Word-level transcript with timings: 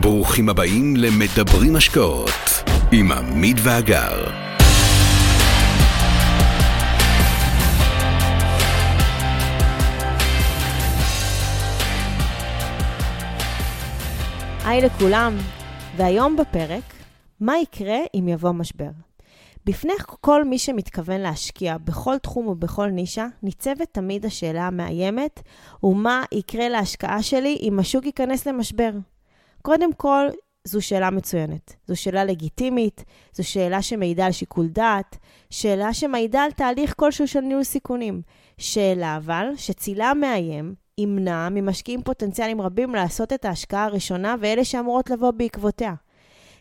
ברוכים 0.00 0.48
הבאים 0.48 0.96
למדברים 0.96 1.76
השקעות 1.76 2.30
עם 2.92 3.12
עמית 3.12 3.56
ואגר. 3.62 4.24
היי 14.64 14.80
לכולם, 14.80 15.36
והיום 15.96 16.36
בפרק, 16.36 16.82
מה 17.40 17.58
יקרה 17.58 17.98
אם 18.14 18.28
יבוא 18.28 18.52
משבר? 18.52 18.90
בפני 19.66 19.92
כל 20.20 20.44
מי 20.44 20.58
שמתכוון 20.58 21.20
להשקיע 21.20 21.78
בכל 21.78 22.18
תחום 22.18 22.46
ובכל 22.46 22.86
נישה, 22.86 23.26
ניצבת 23.42 23.88
תמיד 23.92 24.26
השאלה 24.26 24.66
המאיימת, 24.66 25.42
ומה 25.82 26.24
יקרה 26.32 26.68
להשקעה 26.68 27.22
שלי 27.22 27.58
אם 27.62 27.78
השוק 27.78 28.06
ייכנס 28.06 28.46
למשבר? 28.46 28.90
קודם 29.66 29.92
כל, 29.92 30.28
זו 30.64 30.82
שאלה 30.82 31.10
מצוינת. 31.10 31.74
זו 31.86 31.96
שאלה 31.96 32.24
לגיטימית, 32.24 33.04
זו 33.32 33.48
שאלה 33.48 33.82
שמעידה 33.82 34.26
על 34.26 34.32
שיקול 34.32 34.66
דעת, 34.66 35.16
שאלה 35.50 35.94
שמעידה 35.94 36.42
על 36.42 36.50
תהליך 36.50 36.94
כלשהו 36.96 37.28
של 37.28 37.40
ניהול 37.40 37.64
סיכונים. 37.64 38.22
שאלה 38.58 39.16
אבל, 39.16 39.46
שצילה 39.56 40.14
מאיים, 40.14 40.74
ימנע 40.98 41.48
ממשקיעים 41.50 42.02
פוטנציאליים 42.02 42.60
רבים 42.60 42.94
לעשות 42.94 43.32
את 43.32 43.44
ההשקעה 43.44 43.84
הראשונה 43.84 44.34
ואלה 44.40 44.64
שאמורות 44.64 45.10
לבוא 45.10 45.30
בעקבותיה. 45.30 45.94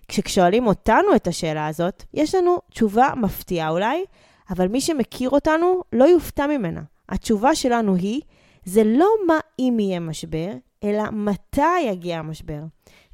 כששואלים 0.08 0.68
אותנו 0.68 1.16
את 1.16 1.28
השאלה 1.28 1.68
הזאת, 1.68 2.04
יש 2.14 2.36
לנו 2.36 2.58
תשובה 2.72 3.10
מפתיעה 3.18 3.70
אולי, 3.70 4.04
אבל 4.50 4.68
מי 4.68 4.82
שמכיר 4.82 5.30
אותנו 5.30 5.82
לא 5.94 6.06
יופתע 6.06 6.48
ממנה. 6.48 6.82
התשובה 7.10 7.56
שלנו 7.56 7.96
היא, 7.96 8.22
זה 8.66 8.84
לא 8.84 9.08
מה 9.28 9.40
אם 9.60 9.78
יהיה 9.80 10.00
משבר, 10.00 10.52
אלא 10.84 11.04
מתי 11.12 11.80
יגיע 11.88 12.20
המשבר. 12.20 12.64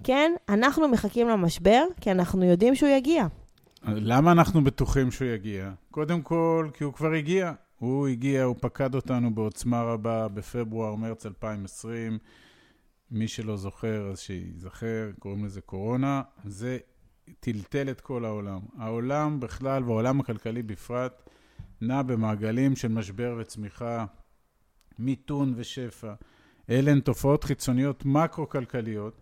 כן, 0.03 0.31
אנחנו 0.49 0.87
מחכים 0.87 1.27
למשבר, 1.27 1.83
כי 2.01 2.11
אנחנו 2.11 2.43
יודעים 2.43 2.75
שהוא 2.75 2.89
יגיע. 2.89 3.27
למה 3.83 4.31
אנחנו 4.31 4.63
בטוחים 4.63 5.11
שהוא 5.11 5.27
יגיע? 5.27 5.71
קודם 5.91 6.21
כל, 6.21 6.69
כי 6.73 6.83
הוא 6.83 6.93
כבר 6.93 7.11
הגיע. 7.11 7.53
הוא 7.79 8.07
הגיע, 8.07 8.43
הוא 8.43 8.55
פקד 8.61 8.95
אותנו 8.95 9.35
בעוצמה 9.35 9.81
רבה 9.81 10.27
בפברואר-מרץ 10.27 11.25
2020. 11.25 12.17
מי 13.11 13.27
שלא 13.27 13.57
זוכר, 13.57 14.09
אז 14.11 14.19
שייזכר, 14.19 15.11
קוראים 15.19 15.45
לזה 15.45 15.61
קורונה. 15.61 16.21
זה 16.45 16.77
טלטל 17.39 17.89
את 17.89 18.01
כל 18.01 18.25
העולם. 18.25 18.59
העולם 18.77 19.39
בכלל, 19.39 19.83
והעולם 19.83 20.19
הכלכלי 20.19 20.63
בפרט, 20.63 21.29
נע 21.81 22.01
במעגלים 22.01 22.75
של 22.75 22.87
משבר 22.87 23.37
וצמיחה, 23.39 24.05
מיתון 24.99 25.53
ושפע. 25.55 26.13
אלה 26.69 26.91
הן 26.91 26.99
תופעות 26.99 27.43
חיצוניות 27.43 28.05
מקרו-כלכליות, 28.05 29.13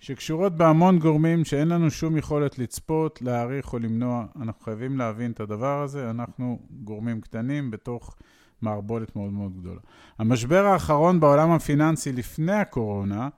שקשורות 0.00 0.56
בהמון 0.56 0.98
גורמים 0.98 1.44
שאין 1.44 1.68
לנו 1.68 1.90
שום 1.90 2.16
יכולת 2.16 2.58
לצפות, 2.58 3.22
להעריך 3.22 3.72
או 3.72 3.78
למנוע. 3.78 4.26
אנחנו 4.42 4.64
חייבים 4.64 4.98
להבין 4.98 5.30
את 5.30 5.40
הדבר 5.40 5.82
הזה, 5.82 6.10
אנחנו 6.10 6.58
גורמים 6.70 7.20
קטנים 7.20 7.70
בתוך 7.70 8.16
מערבולת 8.62 9.16
מאוד 9.16 9.32
מאוד 9.32 9.60
גדולה. 9.60 9.80
המשבר 10.18 10.66
האחרון 10.66 11.20
בעולם 11.20 11.50
הפיננסי 11.50 12.12
לפני 12.12 12.52
הקורונה 12.52 13.28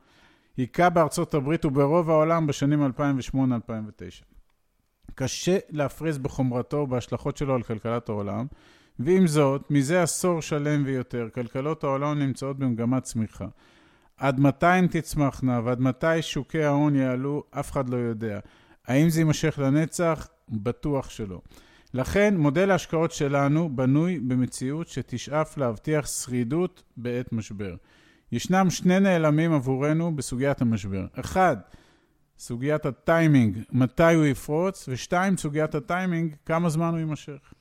היכה 0.56 0.90
בארצות 0.90 1.34
הברית 1.34 1.64
וברוב 1.64 2.10
העולם 2.10 2.46
בשנים 2.46 2.86
2008-2009. 2.86 2.90
קשה 5.14 5.58
להפריז 5.70 6.18
בחומרתו 6.18 6.76
ובהשלכות 6.76 7.36
שלו 7.36 7.54
על 7.54 7.62
כלכלת 7.62 8.08
העולם, 8.08 8.46
ועם 9.04 9.26
זאת, 9.26 9.70
מזה 9.70 10.02
עשור 10.02 10.42
שלם 10.42 10.82
ויותר, 10.86 11.28
כלכלות 11.34 11.84
העולם 11.84 12.18
נמצאות 12.18 12.58
במגמת 12.58 13.02
צמיחה. 13.02 13.46
עד 14.16 14.40
מתי 14.40 14.66
הן 14.66 14.86
תצמחנה 14.86 15.60
ועד 15.64 15.80
מתי 15.80 16.22
שוקי 16.22 16.64
ההון 16.64 16.96
יעלו, 16.96 17.42
אף 17.50 17.70
אחד 17.70 17.88
לא 17.88 17.96
יודע. 17.96 18.40
האם 18.86 19.10
זה 19.10 19.20
יימשך 19.20 19.58
לנצח? 19.58 20.28
בטוח 20.48 21.10
שלא. 21.10 21.40
לכן, 21.94 22.36
מודל 22.36 22.70
ההשקעות 22.70 23.12
שלנו 23.12 23.76
בנוי 23.76 24.18
במציאות 24.18 24.88
שתשאף 24.88 25.58
להבטיח 25.58 26.06
שרידות 26.06 26.82
בעת 26.96 27.32
משבר. 27.32 27.74
ישנם 28.32 28.70
שני 28.70 29.00
נעלמים 29.00 29.52
עבורנו 29.52 30.16
בסוגיית 30.16 30.62
המשבר. 30.62 31.06
אחד, 31.20 31.56
סוגיית 32.38 32.86
הטיימינג, 32.86 33.58
מתי 33.72 34.14
הוא 34.14 34.26
יפרוץ, 34.26 34.88
ושתיים, 34.88 35.36
סוגיית 35.36 35.74
הטיימינג, 35.74 36.34
כמה 36.46 36.68
זמן 36.68 36.88
הוא 36.88 36.98
יימשך. 36.98 37.52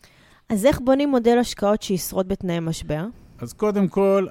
אז 0.49 0.65
איך 0.65 0.79
בונים 0.83 1.09
מודל 1.09 1.37
השקעות 1.37 1.81
שישרוד 1.81 2.27
בתנאי 2.27 2.59
משבר? 2.59 3.05
אז 3.39 3.53
קודם 3.53 3.87
כל, 3.87 4.27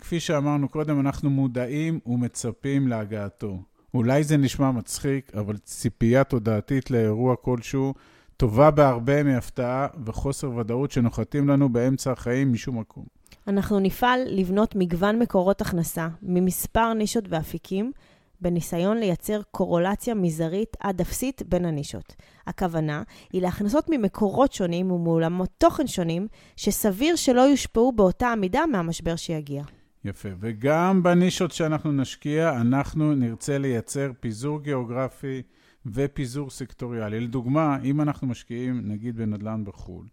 כפי 0.00 0.20
שאמרנו 0.20 0.68
קודם, 0.68 1.00
אנחנו 1.00 1.30
מודעים 1.30 2.00
ומצפים 2.06 2.88
להגעתו. 2.88 3.58
אולי 3.94 4.24
זה 4.24 4.36
נשמע 4.36 4.70
מצחיק, 4.70 5.32
אבל 5.34 5.56
ציפייה 5.56 6.24
תודעתית 6.24 6.90
לאירוע 6.90 7.36
כלשהו 7.36 7.94
טובה 8.36 8.70
בהרבה 8.70 9.22
מהפתעה 9.22 9.86
וחוסר 10.04 10.50
ודאות 10.56 10.90
שנוחתים 10.90 11.48
לנו 11.48 11.68
באמצע 11.68 12.12
החיים 12.12 12.52
משום 12.52 12.78
מקום. 12.78 13.04
אנחנו 13.48 13.80
נפעל 13.80 14.20
לבנות 14.26 14.76
מגוון 14.76 15.18
מקורות 15.18 15.60
הכנסה 15.60 16.08
ממספר 16.22 16.92
נישות 16.92 17.24
ואפיקים, 17.28 17.92
בניסיון 18.42 18.98
לייצר 18.98 19.40
קורולציה 19.50 20.14
מזערית 20.14 20.76
עד 20.80 21.00
אפסית 21.00 21.42
בין 21.48 21.64
הנישות. 21.64 22.14
הכוונה 22.46 23.02
היא 23.32 23.42
להכנסות 23.42 23.86
ממקורות 23.90 24.52
שונים 24.52 24.90
ומעולמות 24.90 25.50
תוכן 25.58 25.86
שונים, 25.86 26.26
שסביר 26.56 27.16
שלא 27.16 27.40
יושפעו 27.40 27.92
באותה 27.92 28.32
עמידה 28.32 28.66
מהמשבר 28.66 29.16
שיגיע. 29.16 29.62
יפה, 30.04 30.28
וגם 30.40 31.02
בנישות 31.02 31.52
שאנחנו 31.52 31.92
נשקיע, 31.92 32.60
אנחנו 32.60 33.14
נרצה 33.14 33.58
לייצר 33.58 34.10
פיזור 34.20 34.62
גיאוגרפי 34.62 35.42
ופיזור 35.86 36.50
סקטוריאלי. 36.50 37.20
לדוגמה, 37.20 37.78
אם 37.84 38.00
אנחנו 38.00 38.26
משקיעים, 38.26 38.80
נגיד 38.84 39.16
בנדל"ן 39.16 39.64
בחו"ל, 39.64 40.06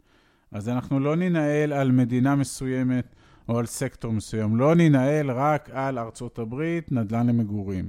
אז 0.52 0.70
אנחנו 0.70 1.00
לא 1.00 1.16
ננהל 1.16 1.74
על 1.74 1.92
מדינה 1.92 2.36
מסוימת 2.36 3.16
או 3.50 3.60
על 3.60 3.66
סקטור 3.66 4.14
מסוים. 4.14 4.56
לא 4.56 4.76
ננהל 4.76 5.32
רק 5.32 5.70
על 5.74 6.00
ארצות 6.00 6.40
הברית, 6.40 6.92
נדל"ן 6.92 7.28
למגורים. 7.28 7.88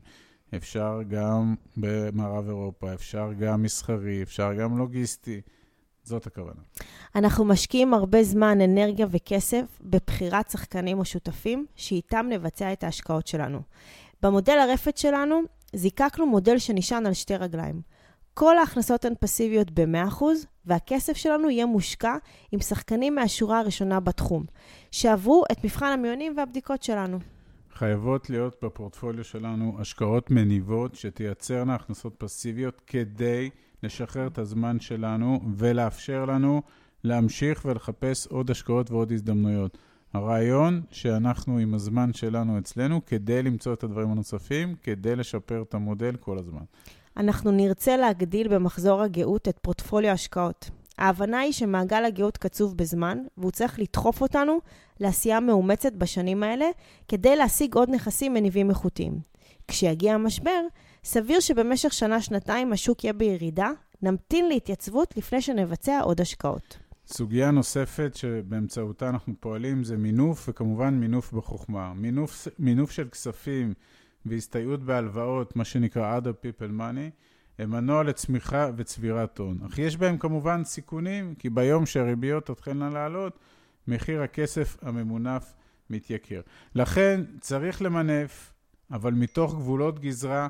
אפשר 0.56 1.00
גם 1.08 1.54
במערב 1.76 2.48
אירופה, 2.48 2.94
אפשר 2.94 3.32
גם 3.38 3.62
מסחרי, 3.62 4.22
אפשר 4.22 4.54
גם 4.54 4.78
לוגיסטי. 4.78 5.40
זאת 6.04 6.26
הכוונה. 6.26 6.60
אנחנו 7.14 7.44
משקיעים 7.44 7.94
הרבה 7.94 8.22
זמן, 8.22 8.60
אנרגיה 8.60 9.06
וכסף 9.10 9.64
בבחירת 9.80 10.50
שחקנים 10.50 10.98
או 10.98 11.04
שותפים 11.04 11.66
שאיתם 11.76 12.26
נבצע 12.28 12.72
את 12.72 12.84
ההשקעות 12.84 13.26
שלנו. 13.26 13.60
במודל 14.22 14.58
הרפת 14.58 14.96
שלנו 14.96 15.40
זיקקנו 15.74 16.26
מודל 16.26 16.58
שנשען 16.58 17.06
על 17.06 17.12
שתי 17.12 17.36
רגליים. 17.36 17.82
כל 18.34 18.58
ההכנסות 18.58 19.04
הן 19.04 19.14
פסיביות 19.20 19.70
ב-100%, 19.70 20.24
והכסף 20.64 21.16
שלנו 21.16 21.50
יהיה 21.50 21.66
מושקע 21.66 22.16
עם 22.52 22.60
שחקנים 22.60 23.14
מהשורה 23.14 23.58
הראשונה 23.58 24.00
בתחום, 24.00 24.44
שעברו 24.90 25.44
את 25.52 25.64
מבחן 25.64 25.86
המיונים 25.86 26.34
והבדיקות 26.36 26.82
שלנו. 26.82 27.18
חייבות 27.80 28.30
להיות 28.30 28.64
בפורטפוליו 28.64 29.24
שלנו 29.24 29.76
השקעות 29.78 30.30
מניבות 30.30 30.94
שתייצרנה 30.94 31.74
הכנסות 31.74 32.14
פסיביות 32.18 32.80
כדי 32.86 33.50
לשחרר 33.82 34.26
את 34.26 34.38
הזמן 34.38 34.80
שלנו 34.80 35.40
ולאפשר 35.56 36.24
לנו 36.24 36.62
להמשיך 37.04 37.64
ולחפש 37.64 38.26
עוד 38.26 38.50
השקעות 38.50 38.90
ועוד 38.90 39.12
הזדמנויות. 39.12 39.78
הרעיון 40.12 40.82
שאנחנו 40.90 41.58
עם 41.58 41.74
הזמן 41.74 42.12
שלנו 42.12 42.58
אצלנו 42.58 43.00
כדי 43.06 43.42
למצוא 43.42 43.72
את 43.72 43.84
הדברים 43.84 44.10
הנוספים, 44.10 44.74
כדי 44.82 45.16
לשפר 45.16 45.62
את 45.62 45.74
המודל 45.74 46.16
כל 46.16 46.38
הזמן. 46.38 46.62
אנחנו 47.16 47.50
נרצה 47.50 47.96
להגדיל 47.96 48.48
במחזור 48.48 49.02
הגאות 49.02 49.48
את 49.48 49.58
פורטפוליו 49.62 50.10
ההשקעות. 50.10 50.70
ההבנה 50.98 51.38
היא 51.38 51.52
שמעגל 51.52 52.04
הגאות 52.04 52.36
קצוב 52.36 52.76
בזמן, 52.76 53.18
והוא 53.38 53.50
צריך 53.50 53.78
לדחוף 53.78 54.20
אותנו 54.22 54.60
לעשייה 55.00 55.40
מאומצת 55.40 55.92
בשנים 55.92 56.42
האלה, 56.42 56.66
כדי 57.08 57.36
להשיג 57.36 57.74
עוד 57.74 57.90
נכסים 57.90 58.34
מניבים 58.34 58.70
איכותיים. 58.70 59.18
כשיגיע 59.68 60.14
המשבר, 60.14 60.60
סביר 61.04 61.40
שבמשך 61.40 61.92
שנה-שנתיים 61.92 62.72
השוק 62.72 63.04
יהיה 63.04 63.12
בירידה, 63.12 63.70
נמתין 64.02 64.48
להתייצבות 64.48 65.16
לפני 65.16 65.40
שנבצע 65.40 66.00
עוד 66.00 66.20
השקעות. 66.20 66.78
סוגיה 67.06 67.50
נוספת 67.50 68.14
שבאמצעותה 68.14 69.08
אנחנו 69.08 69.34
פועלים 69.40 69.84
זה 69.84 69.96
מינוף, 69.96 70.48
וכמובן 70.48 70.94
מינוף 70.94 71.32
בחוכמה. 71.32 71.92
מינוף, 71.94 72.48
מינוף 72.58 72.90
של 72.90 73.08
כספים 73.08 73.74
והסתייעות 74.26 74.82
בהלוואות, 74.82 75.56
מה 75.56 75.64
שנקרא 75.64 76.18
other 76.18 76.44
people 76.44 76.80
money, 76.80 77.10
הם 77.60 77.70
מנוע 77.70 78.02
לצמיחה 78.02 78.70
וצבירת 78.76 79.38
הון. 79.38 79.58
אך 79.66 79.78
יש 79.78 79.96
בהם 79.96 80.18
כמובן 80.18 80.64
סיכונים, 80.64 81.34
כי 81.38 81.50
ביום 81.50 81.86
שהריביות 81.86 82.46
תתחלנה 82.46 82.90
לעלות, 82.90 83.38
מחיר 83.88 84.22
הכסף 84.22 84.76
הממונף 84.82 85.54
מתייקר. 85.90 86.40
לכן 86.74 87.20
צריך 87.40 87.82
למנף, 87.82 88.52
אבל 88.90 89.12
מתוך 89.12 89.54
גבולות 89.54 89.98
גזרה 89.98 90.48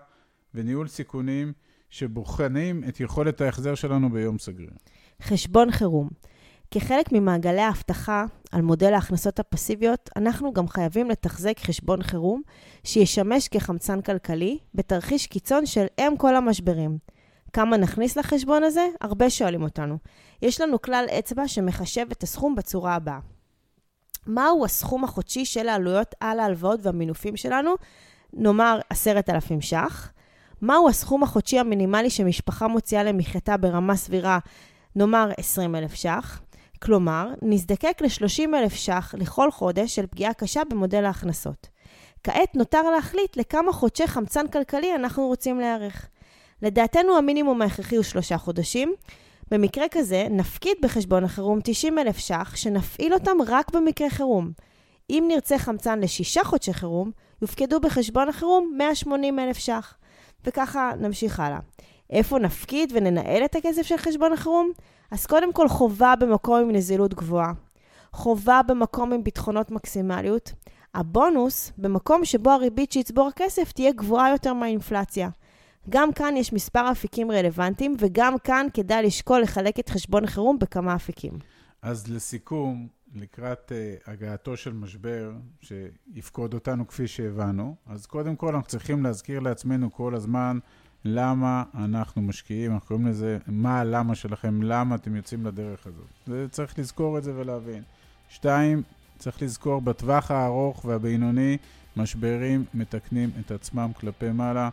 וניהול 0.54 0.88
סיכונים 0.88 1.52
שבוחנים 1.90 2.84
את 2.88 3.00
יכולת 3.00 3.40
ההחזר 3.40 3.74
שלנו 3.74 4.10
ביום 4.10 4.38
סגריר. 4.38 4.70
חשבון 5.22 5.70
חירום. 5.70 6.08
כחלק 6.70 7.12
ממעגלי 7.12 7.61
ההבטחה 7.61 8.25
על 8.52 8.62
מודל 8.62 8.94
ההכנסות 8.94 9.40
הפסיביות, 9.40 10.11
אנחנו 10.17 10.52
גם 10.52 10.69
חייבים 10.69 11.11
לתחזק 11.11 11.58
חשבון 11.61 12.02
חירום 12.02 12.43
שישמש 12.84 13.49
כחמצן 13.49 14.00
כלכלי 14.00 14.58
בתרחיש 14.75 15.26
קיצון 15.26 15.67
של 15.67 15.87
אם 16.00 16.14
כל 16.19 16.37
המשברים. 16.37 16.99
כמה 17.52 17.76
נכניס 17.76 18.17
לחשבון 18.17 18.64
הזה? 18.64 18.87
הרבה 19.00 19.31
שואלים 19.31 19.62
אותנו. 19.62 19.99
יש 20.43 20.61
לנו 20.61 20.82
כלל 20.82 21.06
אצבע 21.19 21.49
שמחשב 21.49 22.06
את 22.12 22.22
הסכום 22.22 22.55
בצורה 22.55 22.94
הבאה. 22.94 23.19
מהו 24.26 24.64
הסכום 24.64 25.05
החודשי 25.05 25.44
של 25.44 25.69
העלויות 25.69 26.14
על 26.20 26.40
ההלוואות 26.40 26.81
והמינופים 26.82 27.37
שלנו? 27.37 27.75
נאמר 28.32 28.81
10,000 28.90 29.61
ש"ח. 29.61 30.12
מהו 30.62 30.88
הסכום 30.88 31.22
החודשי 31.22 31.58
המינימלי 31.58 32.11
שמשפחה 32.11 32.69
מוציאה 32.69 33.02
למחייתה 33.02 33.56
ברמה 33.56 33.96
סבירה? 33.96 34.38
נאמר 34.96 35.31
20,000 35.38 35.94
ש"ח. 35.94 36.40
כלומר, 36.82 37.29
נזדקק 37.43 37.99
ל-30,000 38.00 38.75
ש"ח 38.75 39.15
לכל 39.19 39.50
חודש 39.50 39.94
של 39.94 40.06
פגיעה 40.06 40.35
קשה 40.35 40.62
במודל 40.71 41.05
ההכנסות. 41.05 41.69
כעת 42.23 42.56
נותר 42.56 42.82
להחליט 42.82 43.37
לכמה 43.37 43.73
חודשי 43.73 44.06
חמצן 44.06 44.49
כלכלי 44.49 44.94
אנחנו 44.94 45.27
רוצים 45.27 45.61
להיערך. 45.61 46.09
לדעתנו 46.62 47.17
המינימום 47.17 47.62
ההכרחי 47.62 47.97
הוא 47.97 48.05
שלושה 48.05 48.38
חודשים. 48.38 48.94
במקרה 49.50 49.85
כזה, 49.91 50.27
נפקיד 50.31 50.77
בחשבון 50.82 51.25
החירום 51.25 51.59
90,000 51.65 52.19
ש"ח, 52.19 52.56
שנפעיל 52.56 53.15
אותם 53.15 53.37
רק 53.47 53.71
במקרה 53.71 54.11
חירום. 54.11 54.53
אם 55.11 55.25
נרצה 55.29 55.59
חמצן 55.59 56.00
לשישה 56.00 56.44
חודשי 56.44 56.73
חירום, 56.73 57.11
יופקדו 57.43 57.81
בחשבון 57.81 58.29
החירום 58.29 58.75
180,000 58.79 59.59
ש"ח. 59.59 59.94
וככה 60.44 60.93
נמשיך 60.99 61.41
הלאה. 61.41 61.59
איפה 62.10 62.38
נפקיד 62.38 62.92
וננהל 62.94 63.44
את 63.44 63.56
הכסף 63.56 63.82
של 63.82 63.96
חשבון 63.96 64.32
החירום? 64.32 64.70
אז 65.10 65.26
קודם 65.26 65.52
כל 65.52 65.68
חובה 65.68 66.14
במקום 66.20 66.60
עם 66.60 66.70
נזילות 66.70 67.14
גבוהה. 67.14 67.52
חובה 68.12 68.60
במקום 68.66 69.12
עם 69.12 69.24
ביטחונות 69.24 69.70
מקסימליות. 69.70 70.52
הבונוס, 70.94 71.72
במקום 71.78 72.24
שבו 72.24 72.50
הריבית 72.50 72.92
שיצבור 72.92 73.28
הכסף 73.28 73.72
תהיה 73.72 73.92
גבוהה 73.92 74.30
יותר 74.30 74.54
מהאינפלציה. 74.54 75.28
גם 75.88 76.12
כאן 76.12 76.36
יש 76.36 76.52
מספר 76.52 76.92
אפיקים 76.92 77.30
רלוונטיים, 77.30 77.96
וגם 77.98 78.38
כאן 78.44 78.66
כדאי 78.74 79.02
לשקול 79.02 79.40
לחלק 79.40 79.78
את 79.78 79.88
חשבון 79.88 80.24
החירום 80.24 80.58
בכמה 80.58 80.94
אפיקים. 80.94 81.32
אז 81.82 82.08
לסיכום, 82.12 82.88
לקראת 83.14 83.72
uh, 83.72 84.10
הגעתו 84.10 84.56
של 84.56 84.72
משבר 84.72 85.32
שיפקוד 85.60 86.54
אותנו 86.54 86.86
כפי 86.86 87.06
שהבנו, 87.06 87.74
אז 87.86 88.06
קודם 88.06 88.36
כל 88.36 88.54
אנחנו 88.54 88.68
צריכים 88.68 89.02
להזכיר 89.02 89.40
לעצמנו 89.40 89.92
כל 89.92 90.14
הזמן 90.14 90.58
למה 91.05 91.64
אנחנו 91.75 92.23
משקיעים, 92.23 92.73
אנחנו 92.73 92.88
קוראים 92.88 93.06
לזה 93.06 93.38
מה 93.47 93.81
הלמה 93.81 94.14
שלכם, 94.14 94.62
למה 94.62 94.94
אתם 94.94 95.17
יוצאים 95.17 95.47
לדרך 95.47 95.87
הזאת. 95.87 96.06
זה 96.26 96.47
צריך 96.50 96.79
לזכור 96.79 97.19
את 97.19 97.25
זה 97.25 97.32
ולהבין. 97.37 97.82
שתיים, 98.29 98.82
צריך 99.19 99.43
לזכור 99.43 99.81
בטווח 99.81 100.31
הארוך 100.31 100.85
והבינוני, 100.85 101.56
משברים 101.97 102.64
מתקנים 102.75 103.31
את 103.41 103.50
עצמם 103.50 103.91
כלפי 104.00 104.32
מעלה. 104.32 104.69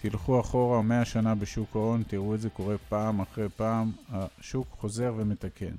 תלכו 0.00 0.40
אחורה 0.40 0.82
100 0.82 1.04
שנה 1.04 1.34
בשוק 1.34 1.76
ההון, 1.76 2.02
תראו 2.08 2.34
את 2.34 2.40
זה 2.40 2.50
קורה 2.50 2.74
פעם 2.88 3.20
אחרי 3.20 3.48
פעם, 3.56 3.92
השוק 4.10 4.66
חוזר 4.80 5.14
ומתקן. 5.16 5.74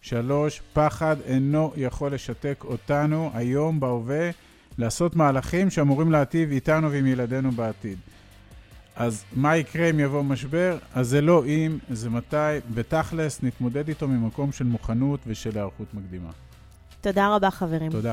שלוש, 0.00 0.62
פחד 0.72 1.16
אינו 1.24 1.72
יכול 1.76 2.14
לשתק 2.14 2.64
אותנו 2.64 3.30
היום 3.34 3.80
בהווה 3.80 4.30
לעשות 4.78 5.16
מהלכים 5.16 5.70
שאמורים 5.70 6.12
להטיב 6.12 6.50
איתנו 6.50 6.90
ועם 6.90 7.06
ילדינו 7.06 7.50
בעתיד. 7.50 7.98
אז 8.98 9.24
מה 9.32 9.56
יקרה 9.56 9.90
אם 9.90 10.00
יבוא 10.00 10.22
משבר? 10.22 10.78
אז 10.94 11.08
זה 11.08 11.20
לא 11.20 11.44
אם, 11.46 11.78
זה 11.90 12.10
מתי. 12.10 12.36
בתכלס 12.74 13.42
נתמודד 13.42 13.88
איתו 13.88 14.08
ממקום 14.08 14.52
של 14.52 14.64
מוכנות 14.64 15.20
ושל 15.26 15.50
היערכות 15.54 15.94
מקדימה. 15.94 16.30
תודה 17.00 17.34
רבה, 17.34 17.50
חברים. 17.50 17.90
תודה. 17.90 18.12